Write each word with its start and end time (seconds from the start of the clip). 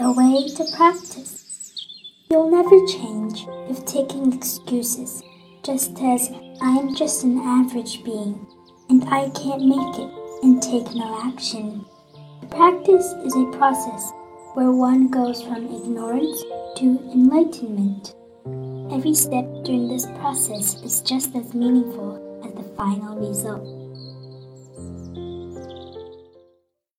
a 0.00 0.10
way 0.10 0.48
to 0.48 0.64
practice. 0.76 1.86
You'll 2.30 2.50
never 2.50 2.86
change 2.86 3.46
if 3.68 3.84
taking 3.84 4.32
excuses, 4.32 5.22
just 5.62 6.00
as 6.00 6.30
I'm 6.62 6.94
just 6.94 7.22
an 7.22 7.38
average 7.38 8.02
being 8.02 8.46
and 8.88 9.04
I 9.04 9.28
can't 9.30 9.66
make 9.66 9.98
it 9.98 10.10
and 10.42 10.62
take 10.62 10.94
no 10.94 11.20
action. 11.22 11.84
Practice 12.50 13.12
is 13.24 13.36
a 13.36 13.56
process 13.58 14.10
where 14.54 14.72
one 14.72 15.08
goes 15.08 15.42
from 15.42 15.66
ignorance 15.66 16.42
to 16.76 16.98
enlightenment. 17.12 18.14
Every 18.90 19.14
step 19.14 19.44
during 19.64 19.88
this 19.88 20.06
process 20.18 20.82
is 20.82 21.02
just 21.02 21.36
as 21.36 21.52
meaningful 21.52 22.42
as 22.44 22.54
the 22.54 22.74
final 22.74 23.16
result. 23.18 23.89